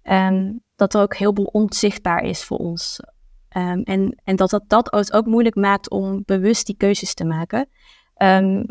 [0.03, 3.01] um, dat er ook heel veel onzichtbaar is voor ons.
[3.57, 7.69] Um, en, en dat, dat dat ook moeilijk maakt om bewust die keuzes te maken.
[8.23, 8.67] Um,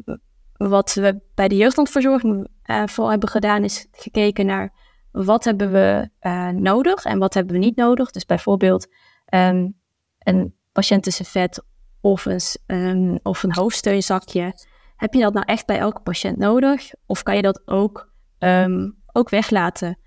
[0.58, 4.74] wat we bij de jeugdlandverzorging uh, vooral hebben gedaan, is gekeken naar
[5.12, 8.12] wat hebben we uh, nodig en wat hebben we niet nodig.
[8.12, 8.88] Dus bijvoorbeeld
[9.34, 9.76] um,
[10.20, 11.64] een patiëntenservet
[12.02, 14.54] of een, um, of een hoofdsteunzakje.
[14.96, 16.92] Heb je dat nou echt bij elke patiënt nodig?
[17.06, 20.00] Of kan je dat ook, um, ook weglaten?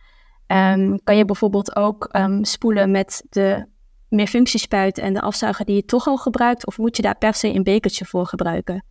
[1.04, 3.66] kan je bijvoorbeeld ook spoelen met de
[4.08, 6.66] meerfunctiespuit en de afzuiger die je toch al gebruikt?
[6.66, 8.84] Of moet je daar per se een bekertje voor gebruiken?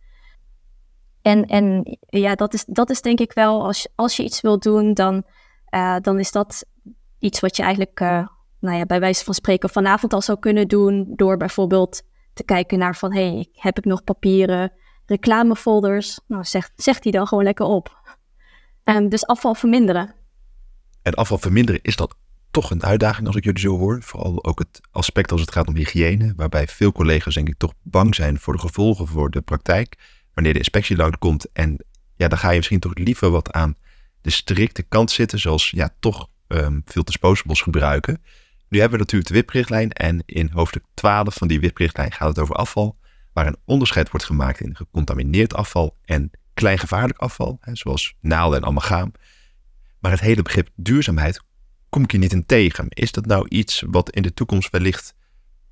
[1.28, 4.40] En, en ja, dat is, dat is denk ik wel, als, je, als je iets
[4.40, 5.24] wil doen, dan,
[5.74, 6.64] uh, dan is dat
[7.18, 8.26] iets wat je eigenlijk, uh,
[8.60, 11.12] nou ja, bij wijze van spreken vanavond al zou kunnen doen.
[11.16, 14.72] Door bijvoorbeeld te kijken naar van, hé, hey, heb ik nog papieren,
[15.06, 16.20] reclamefolders?
[16.26, 18.16] Nou, zegt, zegt die dan gewoon lekker op.
[18.84, 20.14] Um, dus afval verminderen.
[21.02, 22.14] En afval verminderen, is dat
[22.50, 24.02] toch een uitdaging als ik jullie zo hoor?
[24.02, 27.72] Vooral ook het aspect als het gaat om hygiëne, waarbij veel collega's denk ik toch
[27.82, 29.96] bang zijn voor de gevolgen voor de praktijk
[30.38, 31.52] wanneer de inspectie langskomt.
[31.52, 31.84] En
[32.16, 33.76] ja, dan ga je misschien toch liever wat aan
[34.20, 38.22] de strikte kant zitten, zoals ja, toch um, veel disposables gebruiken.
[38.68, 42.38] Nu hebben we natuurlijk de WIP-richtlijn en in hoofdstuk 12 van die WIP-richtlijn gaat het
[42.38, 42.96] over afval,
[43.32, 48.66] waar een onderscheid wordt gemaakt in gecontamineerd afval en kleingevaarlijk afval, hè, zoals naalden en
[48.66, 49.12] amalgaam.
[49.98, 51.42] Maar het hele begrip duurzaamheid
[51.88, 52.86] kom ik je niet in tegen.
[52.88, 55.14] Is dat nou iets wat in de toekomst wellicht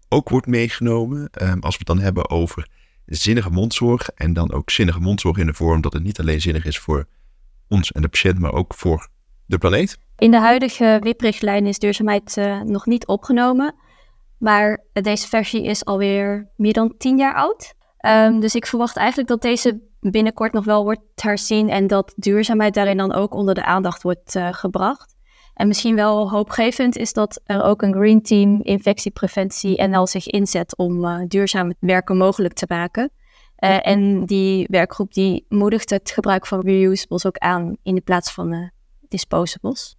[0.08, 2.68] ook wordt meegenomen, um, als we het dan hebben over
[3.06, 4.08] zinnige mondzorg.
[4.08, 7.06] En dan ook zinnige mondzorg in de vorm dat het niet alleen zinnig is voor
[7.68, 9.08] ons en de patiënt, maar ook voor
[9.46, 9.98] de planeet.
[10.18, 13.74] In de huidige WIP-richtlijn is duurzaamheid uh, nog niet opgenomen.
[14.38, 17.74] Maar deze versie is alweer meer dan tien jaar oud.
[18.06, 22.74] Um, dus ik verwacht eigenlijk dat deze binnenkort nog wel wordt herzien en dat duurzaamheid
[22.74, 25.15] daarin dan ook onder de aandacht wordt uh, gebracht.
[25.56, 30.76] En misschien wel hoopgevend is dat er ook een Green Team infectiepreventie NL zich inzet
[30.76, 33.10] om uh, duurzaam werken mogelijk te maken.
[33.58, 38.32] Uh, en die werkgroep die moedigt het gebruik van reusables ook aan in de plaats
[38.32, 38.68] van uh,
[39.08, 39.96] disposables.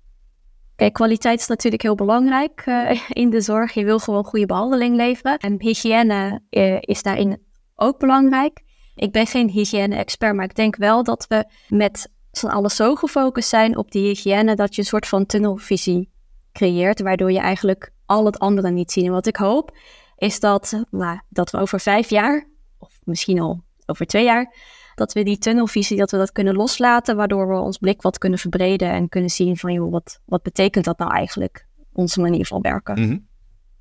[0.75, 2.63] Kijk, kwaliteit is natuurlijk heel belangrijk
[3.09, 3.73] in de zorg.
[3.73, 5.37] Je wil gewoon goede behandeling leveren.
[5.37, 6.41] En hygiëne
[6.79, 7.41] is daarin
[7.75, 8.63] ook belangrijk.
[8.95, 13.49] Ik ben geen hygiëne-expert, maar ik denk wel dat we met z'n allen zo gefocust
[13.49, 16.09] zijn op die hygiëne dat je een soort van tunnelvisie
[16.51, 19.05] creëert, waardoor je eigenlijk al het andere niet ziet.
[19.05, 19.77] En wat ik hoop
[20.17, 24.55] is dat, nou, dat we over vijf jaar, of misschien al over twee jaar,
[24.95, 28.39] dat we die tunnelvisie, dat we dat kunnen loslaten, waardoor we ons blik wat kunnen
[28.39, 32.61] verbreden en kunnen zien van, joh, wat, wat betekent dat nou eigenlijk, onze manier van
[32.61, 32.99] werken.
[32.99, 33.17] Mhm.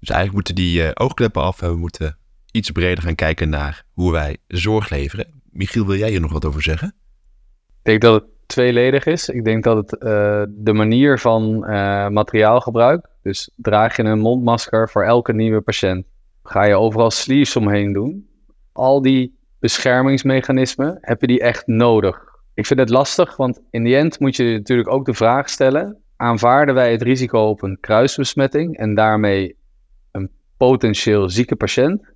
[0.00, 2.18] Dus eigenlijk moeten die uh, oogkleppen af en we moeten
[2.50, 5.42] iets breder gaan kijken naar hoe wij zorg leveren.
[5.50, 6.88] Michiel, wil jij hier nog wat over zeggen?
[7.82, 9.28] Ik denk dat het tweeledig is.
[9.28, 14.88] Ik denk dat het uh, de manier van uh, materiaalgebruik, dus draag je een mondmasker
[14.88, 16.06] voor elke nieuwe patiënt,
[16.42, 18.28] ga je overal sleeves omheen doen.
[18.72, 22.24] Al die beschermingsmechanismen, heb je die echt nodig?
[22.54, 26.02] Ik vind het lastig, want in die end moet je natuurlijk ook de vraag stellen,
[26.16, 29.56] aanvaarden wij het risico op een kruisbesmetting en daarmee
[30.12, 32.14] een potentieel zieke patiënt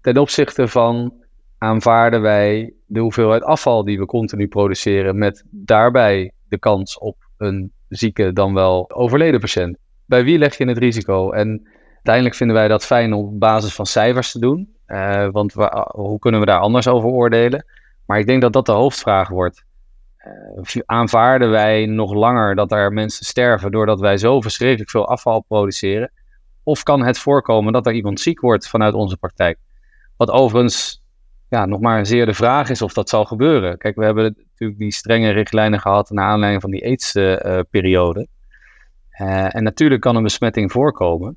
[0.00, 1.23] ten opzichte van
[1.64, 7.72] aanvaarden wij de hoeveelheid afval die we continu produceren met daarbij de kans op een
[7.88, 9.76] zieke dan wel overleden patiënt.
[10.06, 11.30] Bij wie leg je het risico?
[11.30, 15.52] En uiteindelijk vinden wij dat fijn op basis van cijfers te doen, uh, want
[15.88, 17.64] hoe kunnen we daar anders over oordelen?
[18.06, 19.64] Maar ik denk dat dat de hoofdvraag wordt.
[20.66, 25.40] Uh, aanvaarden wij nog langer dat er mensen sterven doordat wij zo verschrikkelijk veel afval
[25.40, 26.12] produceren?
[26.62, 29.58] Of kan het voorkomen dat er iemand ziek wordt vanuit onze praktijk?
[30.16, 31.03] Wat overigens
[31.54, 33.78] ja, nog maar zeer de vraag is of dat zal gebeuren.
[33.78, 38.26] Kijk, we hebben natuurlijk die strenge richtlijnen gehad naar aanleiding van die AIDS-periode.
[39.20, 41.36] Uh, en natuurlijk kan een besmetting voorkomen.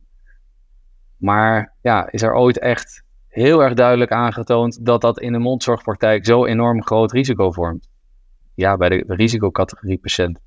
[1.17, 6.25] Maar ja, is er ooit echt heel erg duidelijk aangetoond dat dat in de mondzorgpraktijk
[6.25, 7.89] zo enorm groot risico vormt?
[8.53, 10.39] Ja, bij de risicocategorie patiënt.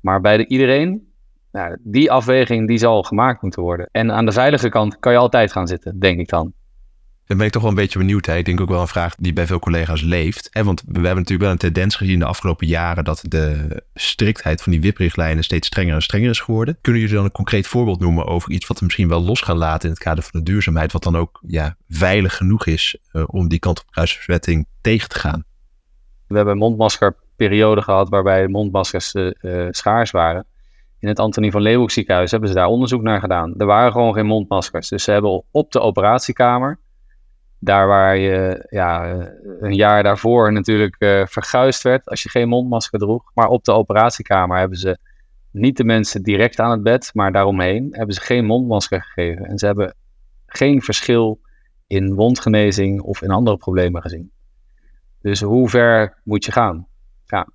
[0.00, 1.12] Maar bij de iedereen,
[1.52, 3.88] nou, die afweging die zal gemaakt moeten worden.
[3.92, 6.52] En aan de veilige kant kan je altijd gaan zitten, denk ik dan.
[7.26, 8.26] Dan ben ik toch wel een beetje benieuwd.
[8.26, 10.48] Ik denk ook wel een vraag die bij veel collega's leeft.
[10.50, 10.64] Hè?
[10.64, 14.72] Want we hebben natuurlijk wel een tendens gezien de afgelopen jaren dat de striktheid van
[14.72, 16.78] die WIP-richtlijnen steeds strenger en strenger is geworden.
[16.80, 19.56] Kunnen jullie dan een concreet voorbeeld noemen over iets wat we misschien wel los gaan
[19.56, 23.22] laten in het kader van de duurzaamheid, wat dan ook ja, veilig genoeg is uh,
[23.26, 25.44] om die kant op kruisverbetting tegen te gaan?
[26.26, 30.46] We hebben een mondmaskerperiode gehad waarbij mondmaskers uh, uh, schaars waren.
[30.98, 33.54] In het Antonie van Leeuwenhoek ziekenhuis hebben ze daar onderzoek naar gedaan.
[33.58, 34.88] Er waren gewoon geen mondmaskers.
[34.88, 36.78] Dus ze hebben op de operatiekamer
[37.66, 39.16] daar waar je ja,
[39.60, 43.30] een jaar daarvoor natuurlijk uh, verguisd werd als je geen mondmasker droeg.
[43.34, 44.98] Maar op de operatiekamer hebben ze
[45.50, 49.44] niet de mensen direct aan het bed, maar daaromheen hebben ze geen mondmasker gegeven.
[49.44, 49.94] En ze hebben
[50.46, 51.40] geen verschil
[51.86, 54.30] in wondgenezing of in andere problemen gezien.
[55.20, 56.86] Dus hoe ver moet je gaan?
[57.24, 57.48] Ja,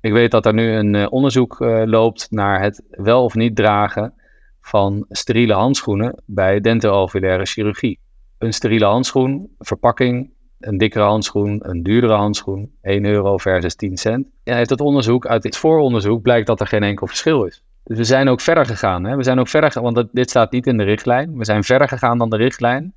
[0.00, 3.56] ik weet dat er nu een uh, onderzoek uh, loopt naar het wel of niet
[3.56, 4.14] dragen
[4.60, 8.00] van steriele handschoenen bij dentoovulaire chirurgie
[8.38, 14.26] een steriele handschoen, verpakking, een dikkere handschoen, een duurdere handschoen, 1 euro versus 10 cent.
[14.44, 17.62] En uit het onderzoek, uit dit vooronderzoek, blijkt dat er geen enkel verschil is.
[17.84, 19.04] Dus we zijn ook verder gegaan.
[19.04, 19.16] Hè?
[19.16, 21.36] We zijn ook verder, want dit staat niet in de richtlijn.
[21.38, 22.94] We zijn verder gegaan dan de richtlijn.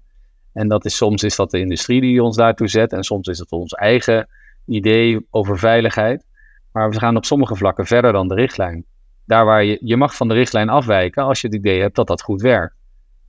[0.54, 3.39] En dat is soms is dat de industrie die ons daartoe zet, en soms is
[3.39, 4.27] het ons eigen
[4.65, 6.25] idee over veiligheid.
[6.71, 8.86] Maar we gaan op sommige vlakken verder dan de richtlijn.
[9.25, 12.08] Daar waar je, je mag van de richtlijn afwijken als je het idee hebt dat
[12.08, 12.81] dat goed werkt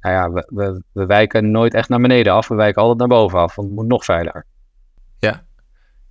[0.02, 2.48] nou ja, we, we, we, wijken nooit echt naar beneden af.
[2.48, 4.46] We wijken altijd naar boven af, want het moet nog veiliger.
[5.18, 5.44] Ja,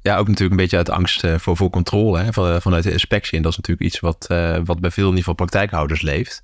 [0.02, 2.84] ja ook natuurlijk een beetje uit angst uh, voor, voor controle hè, van, eh, vanuit
[2.84, 3.38] de inspectie.
[3.38, 6.44] En dat is natuurlijk iets wat, uh, wat bij veel in ieder geval praktijkhouders leeft.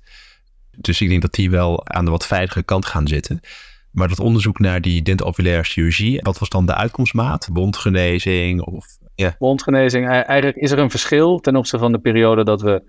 [0.76, 3.40] Dus ik denk dat die wel aan de wat veilige kant gaan zitten.
[3.90, 7.48] Maar dat onderzoek naar die dentovulaire chirurgie, wat was dan de uitkomstmaat?
[7.52, 8.86] Wondgenezing of...
[9.38, 12.82] Wondgenezing, eigenlijk is er een verschil ten opzichte van de periode dat we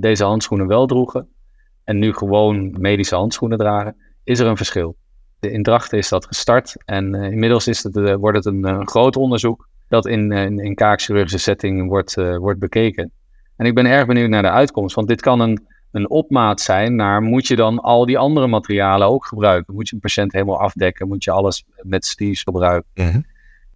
[0.00, 1.28] deze handschoenen wel droegen
[1.88, 4.96] en nu gewoon medische handschoenen dragen, is er een verschil.
[5.40, 8.88] In Drachten is dat gestart en uh, inmiddels is het, uh, wordt het een, een,
[8.88, 13.10] groot onderzoek dat in, in, in kaakchirurgische setting wordt, wordt bekeken.
[13.56, 16.94] En ik ben erg benieuwd naar de uitkomst, want dit kan een, een opmaat zijn
[16.94, 19.74] naar moet je dan al die andere materialen ook gebruiken?
[19.74, 21.08] Moet je een patiënt helemaal afdekken?
[21.08, 22.90] Moet je alles met sleeves gebruiken?
[22.94, 23.16] -huh.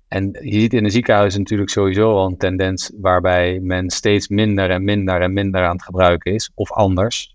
[0.08, 4.70] En je ziet in de ziekenhuizen natuurlijk sowieso al een tendens waarbij men steeds minder
[4.70, 7.31] en minder en minder aan het gebruiken is, of anders.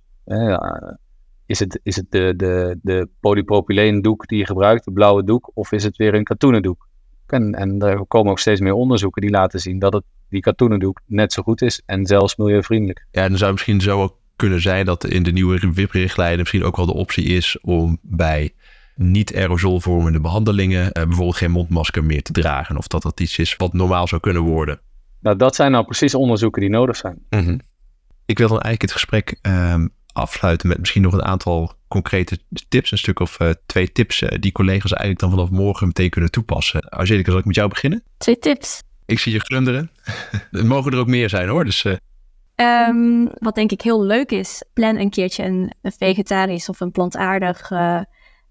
[1.45, 5.71] Is het, is het de, de, de polypropyleendoek die je gebruikt, de blauwe doek, of
[5.71, 6.87] is het weer een katoenen doek?
[7.27, 10.79] En, en er komen ook steeds meer onderzoeken die laten zien dat het, die katoenen
[10.79, 13.05] doek net zo goed is en zelfs milieuvriendelijk.
[13.11, 16.63] Ja, dan zou het misschien zo ook kunnen zijn dat in de nieuwe WIP-richtlijnen misschien
[16.63, 18.53] ook wel de optie is om bij
[18.95, 22.77] niet aerosolvormende behandelingen eh, bijvoorbeeld geen mondmasker meer te dragen.
[22.77, 24.79] Of dat dat iets is wat normaal zou kunnen worden.
[25.19, 27.17] Nou, dat zijn nou precies onderzoeken die nodig zijn.
[27.29, 27.57] Mhm.
[28.25, 29.87] Ik wil dan eigenlijk het gesprek ehm,
[30.17, 32.91] afsluiten met misschien nog een aantal concrete tips.
[32.91, 36.31] Een stuk of uh, twee tips uh, die collega's eigenlijk dan vanaf morgen meteen kunnen
[36.31, 36.81] toepassen.
[36.81, 38.03] Angelica, zal ik met jou beginnen?
[38.17, 38.81] Twee tips.
[39.05, 39.91] Ik zie je glunderen.
[40.51, 41.65] er mogen er ook meer zijn hoor.
[41.65, 41.95] Dus, uh...
[42.55, 46.91] um, wat denk ik heel leuk is, plan een keertje een, een vegetarisch of een
[46.91, 47.71] plantaardig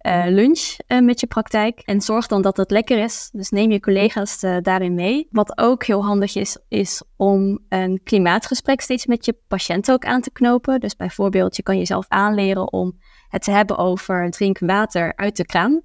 [0.07, 1.81] uh, lunch uh, met je praktijk.
[1.81, 3.29] En zorg dan dat het lekker is.
[3.33, 5.29] Dus neem je collega's uh, daarin mee.
[5.31, 10.21] Wat ook heel handig is, is om een klimaatgesprek steeds met je patiënt ook aan
[10.21, 10.81] te knopen.
[10.81, 15.47] Dus bijvoorbeeld, je kan jezelf aanleren om het te hebben over drink water uit de
[15.47, 15.83] kraan.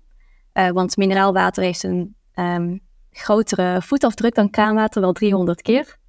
[0.53, 2.79] want mineraalwater heeft een um,
[3.11, 5.99] grotere voetafdruk dan kraanwater, wel 300 keer.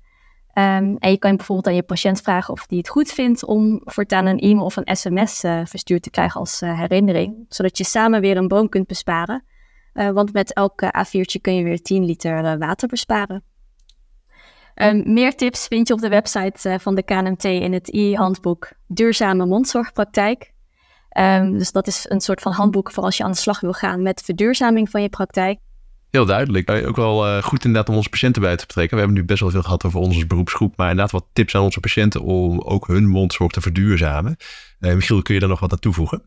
[0.54, 3.80] Um, en je kan bijvoorbeeld aan je patiënt vragen of die het goed vindt om
[3.84, 7.84] voortaan een e-mail of een sms uh, verstuurd te krijgen als uh, herinnering, zodat je
[7.84, 9.44] samen weer een boom kunt besparen.
[9.94, 13.44] Uh, want met elke A4'tje kun je weer 10 liter water besparen.
[14.74, 19.46] Um, meer tips vind je op de website van de KNMT in het e-handboek Duurzame
[19.46, 20.52] Mondzorgpraktijk.
[21.18, 23.72] Um, dus dat is een soort van handboek voor als je aan de slag wil
[23.72, 25.58] gaan met verduurzaming van je praktijk.
[26.12, 26.70] Heel duidelijk.
[26.70, 28.96] Ook wel uh, goed inderdaad om onze patiënten bij te betrekken.
[28.96, 30.77] We hebben nu best wel veel gehad over onze beroepsgroep.
[30.77, 34.37] Maar inderdaad wat tips aan onze patiënten om ook hun mondzorg te verduurzamen.
[34.81, 36.22] Uh, Michiel, kun je daar nog wat aan toevoegen?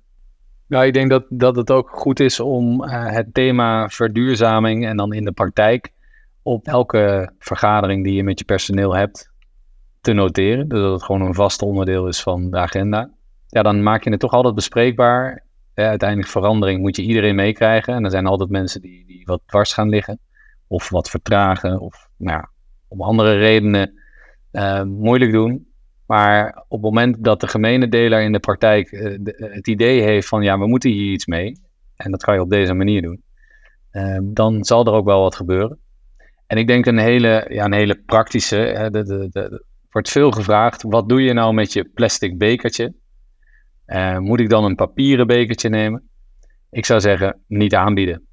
[0.67, 5.13] Nou, ik denk dat, dat het ook goed is om het thema verduurzaming en dan
[5.13, 5.91] in de praktijk
[6.41, 9.31] op elke vergadering die je met je personeel hebt
[10.01, 10.69] te noteren.
[10.69, 13.09] Dus dat het gewoon een vast onderdeel is van de agenda.
[13.47, 15.44] Ja, dan maak je het toch altijd bespreekbaar
[15.83, 17.93] uiteindelijk verandering moet je iedereen meekrijgen.
[17.93, 20.19] En er zijn altijd mensen die, die wat dwars gaan liggen.
[20.67, 21.79] Of wat vertragen.
[21.79, 22.49] Of nou ja,
[22.87, 23.99] om andere redenen
[24.51, 25.67] uh, moeilijk doen.
[26.05, 30.01] Maar op het moment dat de gemene deler in de praktijk uh, de, het idee
[30.01, 31.59] heeft van ja, we moeten hier iets mee.
[31.95, 33.23] En dat kan je op deze manier doen.
[34.21, 35.79] Dan zal er ook wel wat gebeuren.
[36.47, 38.55] En ik denk een hele, ja, een hele praktische.
[38.55, 40.81] Hè, de, de, wordt veel gevraagd.
[40.81, 42.93] Wat doe je nou met je plastic bekertje?
[43.87, 46.09] Uh, moet ik dan een papieren bekertje nemen?
[46.69, 48.27] Ik zou zeggen, niet aanbieden.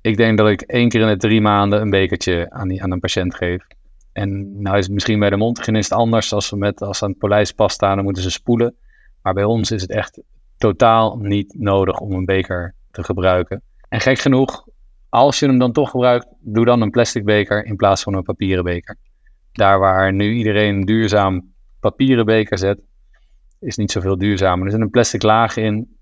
[0.00, 2.90] Ik denk dat ik één keer in de drie maanden een bekertje aan, die, aan
[2.90, 3.66] een patiënt geef.
[4.12, 6.32] En nou is het misschien bij de mondhygiënist anders.
[6.32, 8.76] Als ze, met, als aan het polijspas staan, dan moeten ze spoelen.
[9.22, 10.22] Maar bij ons is het echt
[10.58, 13.62] totaal niet nodig om een beker te gebruiken.
[13.88, 14.66] En gek genoeg,
[15.08, 18.22] als je hem dan toch gebruikt, doe dan een plastic beker in plaats van een
[18.22, 18.96] papieren beker.
[19.52, 22.80] Daar waar nu iedereen een duurzaam papieren beker zet,
[23.62, 24.64] is niet zoveel duurzamer.
[24.66, 25.96] Er zit een plastic laag in.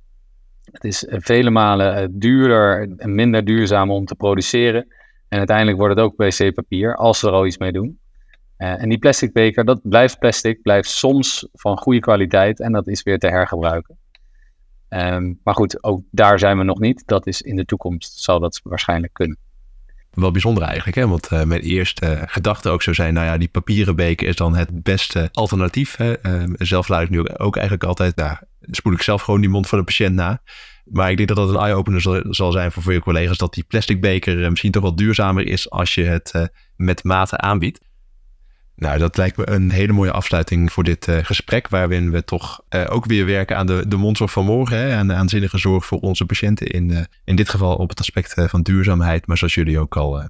[0.64, 4.87] Het is eh, vele malen eh, duurder en minder duurzaam om te produceren.
[5.29, 7.99] En uiteindelijk wordt het ook wc-papier, als we er al iets mee doen.
[8.59, 12.88] Uh, en die plastic beker, dat blijft plastic, blijft soms van goede kwaliteit en dat
[12.88, 13.99] is weer te hergebruiken.
[14.88, 17.03] Um, maar goed, ook daar zijn we nog niet.
[17.07, 19.38] Dat is in de toekomst, zal dat waarschijnlijk kunnen.
[20.11, 21.09] Wel bijzonder eigenlijk, hè?
[21.09, 24.55] want uh, mijn eerste gedachte ook zou zijn, nou ja, die papieren beker is dan
[24.55, 25.96] het beste alternatief.
[25.96, 26.27] Hè?
[26.27, 29.68] Uh, zelf laat ik nu ook eigenlijk altijd, nou, spoel ik zelf gewoon die mond
[29.68, 30.42] van de patiënt na.
[30.85, 33.55] Maar ik denk dat dat een eye-opener zal, zal, zijn voor, voor je collega's, dat
[33.55, 37.81] die plastic beker uh, misschien toch wel duurzamer is als je het met mate aanbiedt.
[38.81, 42.62] Nou, dat lijkt me een hele mooie afsluiting voor dit uh, gesprek, waarin we toch
[42.71, 45.87] uh, ook weer werken aan de, de mondzorg van morgen, hè, aan de aanzinnige zorg
[45.87, 46.66] voor onze patiënten.
[46.66, 50.23] In, uh, in dit geval op het aspect van duurzaamheid, maar zoals jullie ook al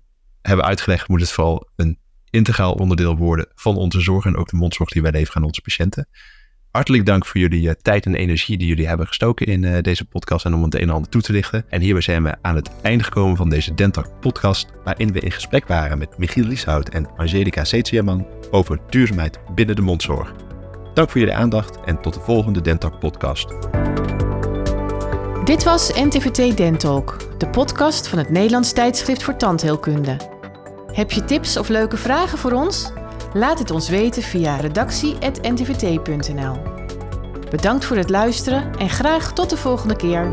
[0.42, 1.98] hebben uitgelegd, moet het vooral een
[2.30, 5.62] integraal onderdeel worden van onze zorg en ook de mondzorg die wij leveren aan onze
[5.62, 6.08] patiënten.
[6.70, 10.04] Hartelijk dank voor jullie uh, tijd en energie die jullie hebben gestoken in uh, deze
[10.04, 11.64] podcast en om het een en ander toe te lichten.
[11.68, 15.30] En hierbij zijn we aan het einde gekomen van deze Dentalk podcast, waarin we in
[15.30, 20.32] gesprek waren met Michiel Lieshout en Angelica Setsiaman over duurzaamheid binnen de mondzorg.
[20.94, 23.48] Dank voor jullie aandacht en tot de volgende Dentalk podcast.
[25.44, 30.16] Dit was NTVT Dentalk, de podcast van het Nederlands tijdschrift voor tandheelkunde.
[30.92, 32.92] Heb je tips of leuke vragen voor ons?
[33.32, 36.56] Laat het ons weten via redactie.ntvt.nl.
[37.50, 40.30] Bedankt voor het luisteren en graag tot de volgende keer.